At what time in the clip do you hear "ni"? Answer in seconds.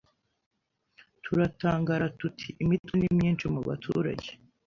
2.97-3.09